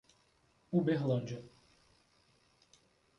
Uberlândia 0.77 1.37